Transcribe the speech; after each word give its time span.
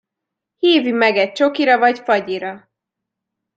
Hívj 0.57 0.89
meg 0.89 1.17
egy 1.17 1.31
csokira 1.31 1.77
vagy 1.77 1.99
fagyira! 1.99 2.69